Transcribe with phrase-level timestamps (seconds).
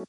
[0.00, 0.06] Yeah,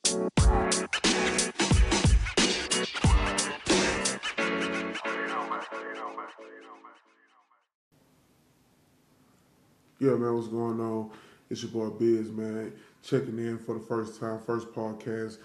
[10.15, 11.11] man, what's going on?
[11.49, 12.71] It's your boy Biz, man.
[13.03, 15.39] Checking in for the first time, first podcast,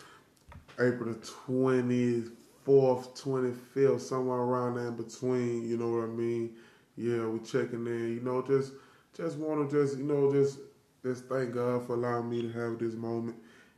[0.78, 1.18] April the
[1.48, 6.54] 24th, 25th, somewhere around there in between, you know what I mean?
[6.96, 8.74] Yeah, we checking in, you know, just
[9.12, 10.60] just want to just, you know, just
[11.02, 13.36] just thank God for allowing me to have this moment,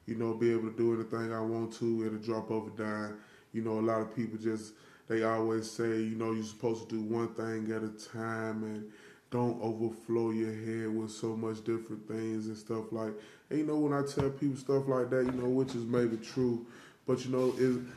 [0.09, 2.71] you know, be able to do anything I want to at a drop of a
[2.71, 3.19] dime.
[3.53, 4.73] You know, a lot of people just,
[5.07, 8.91] they always say, you know, you're supposed to do one thing at a time and
[9.31, 13.13] don't overflow your head with so much different things and stuff like.
[13.51, 16.17] And you know, when I tell people stuff like that, you know, which is maybe
[16.17, 16.67] true,
[17.07, 17.55] but you know,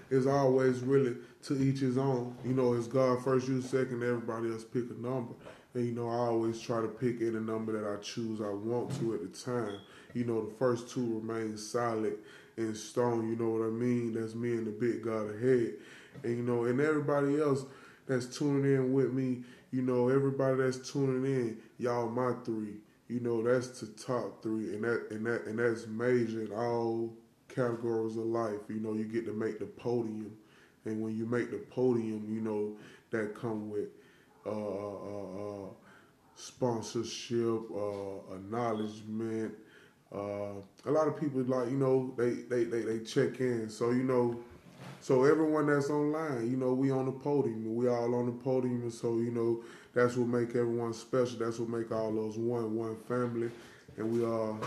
[0.09, 2.35] is always really to each his own.
[2.45, 5.33] You know, it's God first, you second, everybody else pick a number.
[5.73, 8.97] And you know, I always try to pick any number that I choose I want
[8.99, 9.79] to at the time.
[10.13, 12.17] You know, the first two remain solid
[12.57, 13.29] in stone.
[13.29, 14.13] You know what I mean?
[14.13, 15.75] That's me and the big God ahead.
[16.23, 17.63] And you know, and everybody else
[18.05, 22.75] that's tuning in with me you know, everybody that's tuning in, y'all my three.
[23.07, 27.13] You know, that's the top three, and that and that and that's major in all
[27.47, 28.59] categories of life.
[28.69, 30.31] You know, you get to make the podium,
[30.85, 32.77] and when you make the podium, you know
[33.11, 33.89] that come with
[34.45, 35.67] uh, uh, uh,
[36.35, 37.61] sponsorship,
[38.33, 39.53] acknowledgement.
[40.13, 43.69] a lot of people like you know they, they they they check in.
[43.69, 44.39] So you know,
[45.01, 47.75] so everyone that's online, you know, we on the podium.
[47.75, 51.39] We all on the podium, and so you know that's what make everyone special.
[51.39, 53.51] That's what make all those one one family,
[53.97, 54.59] and we all.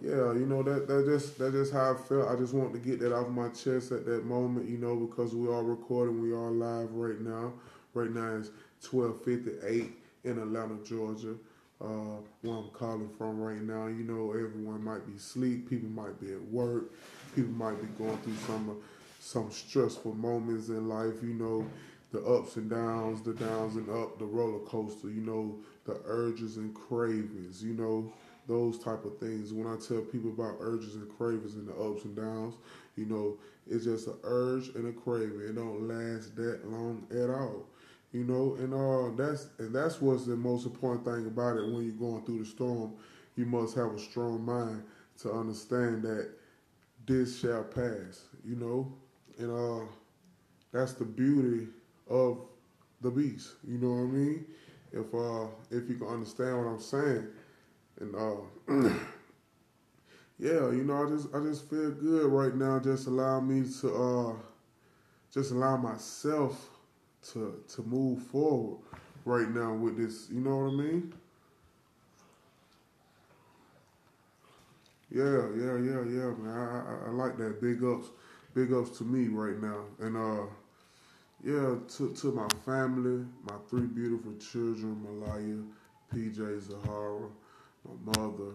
[0.00, 2.28] Yeah, you know that that just that just how I felt.
[2.28, 5.34] I just want to get that off my chest at that moment, you know, because
[5.34, 7.52] we are recording, we are live right now.
[7.94, 8.50] Right now is
[8.90, 9.92] 1258
[10.24, 11.34] in Atlanta, Georgia.
[11.80, 13.88] Uh, where I'm calling from right now.
[13.88, 15.68] You know, everyone might be asleep.
[15.68, 16.92] People might be at work.
[17.34, 18.80] People might be going through some
[19.18, 21.14] some stressful moments in life.
[21.22, 21.66] You know,
[22.12, 25.08] the ups and downs, the downs and up, the roller coaster.
[25.10, 27.64] You know, the urges and cravings.
[27.64, 28.12] You know,
[28.46, 29.52] those type of things.
[29.52, 32.54] When I tell people about urges and cravings and the ups and downs,
[32.96, 33.38] you know,
[33.68, 35.40] it's just an urge and a craving.
[35.40, 37.66] It don't last that long at all.
[38.12, 41.84] You know, and uh that's and that's what's the most important thing about it when
[41.84, 42.94] you're going through the storm.
[43.36, 44.82] You must have a strong mind
[45.22, 46.30] to understand that
[47.06, 48.92] this shall pass, you know,
[49.38, 49.86] and uh,
[50.72, 51.68] that's the beauty
[52.08, 52.38] of
[53.00, 53.52] the beast.
[53.66, 54.46] You know what I mean?
[54.92, 57.26] If uh, if you can understand what I'm saying,
[58.00, 58.36] and uh,
[60.38, 62.78] yeah, you know, I just I just feel good right now.
[62.78, 64.34] Just allow me to uh,
[65.32, 66.68] just allow myself
[67.32, 68.78] to to move forward
[69.24, 70.28] right now with this.
[70.30, 71.12] You know what I mean?
[75.10, 76.48] Yeah, yeah, yeah, yeah, man.
[76.48, 77.60] I, I, I like that.
[77.60, 78.08] Big ups
[78.54, 79.84] big ups to me right now.
[80.00, 80.46] And uh,
[81.44, 85.62] yeah, to to my family, my three beautiful children, Malaya,
[86.14, 87.28] PJ, Zahara,
[87.84, 88.52] my mother,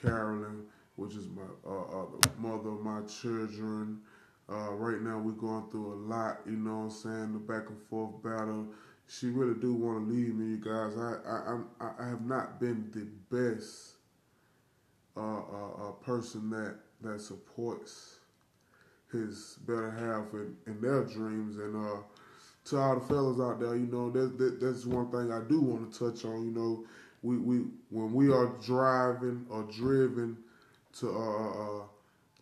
[0.00, 0.64] Carolyn,
[0.96, 4.00] which is my uh, uh, the mother of my children.
[4.50, 7.68] Uh, right now we're going through a lot, you know what I'm saying, the back
[7.68, 8.66] and forth battle.
[9.06, 10.96] She really do want to leave me, you guys.
[10.96, 13.94] I I I, I have not been the best
[15.16, 18.18] uh, uh, uh person that that supports
[19.12, 20.32] his better half
[20.66, 21.56] in their dreams.
[21.56, 22.00] And uh,
[22.66, 25.60] to all the fellas out there, you know, that, that, that's one thing I do
[25.60, 26.44] want to touch on.
[26.44, 26.84] You know,
[27.22, 30.36] we, we when we are driving or driven
[31.00, 31.82] to uh, uh, uh,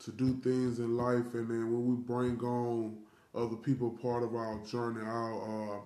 [0.01, 2.99] to do things in life, and then when we bring on
[3.35, 5.81] other people part of our journey, our uh,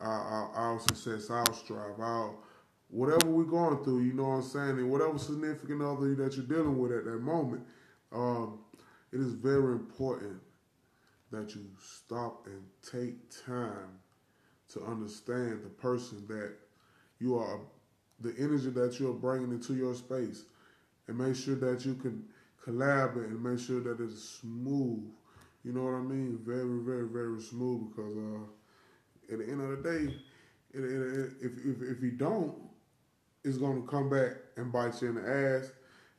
[0.00, 2.34] our, our, our success, our strive, our
[2.88, 6.46] whatever we're going through, you know what I'm saying, and whatever significant other that you're
[6.46, 7.62] dealing with at that moment.
[8.12, 8.58] Um,
[9.12, 10.40] it is very important
[11.30, 13.98] that you stop and take time
[14.72, 16.52] to understand the person that
[17.18, 17.60] you are,
[18.20, 20.44] the energy that you're bringing into your space,
[21.08, 22.24] and make sure that you can
[22.62, 25.10] collaborate and make sure that it's smooth.
[25.64, 26.38] You know what I mean?
[26.44, 30.14] Very, very, very smooth because uh, at the end of the day,
[30.74, 32.54] it, it, it, if, if, if you don't,
[33.44, 35.72] it's going to come back and bite you in the ass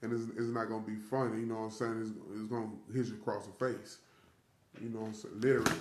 [0.03, 1.39] and it's, it's not gonna be funny.
[1.39, 2.01] You know what I'm saying?
[2.01, 3.97] It's, it's gonna hit you across the face.
[4.81, 5.09] You know?
[5.35, 5.71] Literally.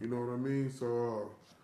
[0.00, 0.72] You know what I mean?
[0.72, 1.54] So, uh,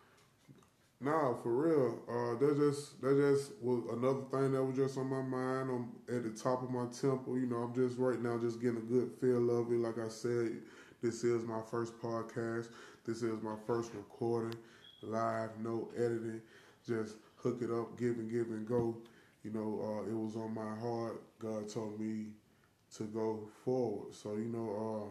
[1.00, 2.02] nah, for real.
[2.08, 5.70] Uh, that just that just was another thing that was just on my mind.
[5.70, 7.38] I'm at the top of my temple.
[7.38, 9.78] You know, I'm just right now just getting a good feel of it.
[9.78, 10.58] Like I said,
[11.02, 12.68] this is my first podcast.
[13.06, 14.58] This is my first recording,
[15.02, 16.40] live, no editing.
[16.86, 18.96] Just hook it up, give and give and go.
[19.44, 21.22] You know, uh, it was on my heart.
[21.38, 22.26] God told me
[22.96, 24.14] to go forward.
[24.14, 25.10] So you know,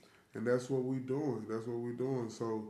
[0.00, 0.02] uh,
[0.34, 1.46] and that's what we doing.
[1.48, 2.28] That's what we doing.
[2.28, 2.68] So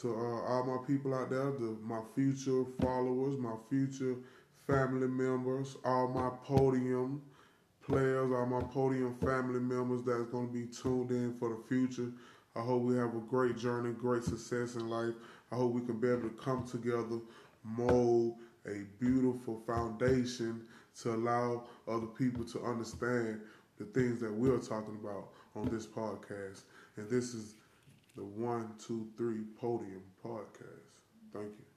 [0.00, 4.16] to uh, all my people out there, the, my future followers, my future
[4.66, 7.20] family members, all my podium
[7.84, 12.10] players, all my podium family members that's going to be tuned in for the future.
[12.56, 15.14] I hope we have a great journey, great success in life.
[15.52, 17.20] I hope we can be able to come together,
[17.64, 18.36] mold
[18.66, 20.62] a beautiful foundation
[21.02, 23.40] to allow other people to understand
[23.78, 26.62] the things that we're talking about on this podcast.
[26.96, 27.54] And this is
[28.20, 30.92] the One, Two, Three Podium podcast.
[31.32, 31.69] Thank you.